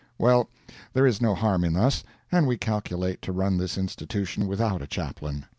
[0.17, 0.49] Well,
[0.93, 4.87] there is no harm in us, and we calculate to run this institution without a
[4.87, 5.45] Chaplain.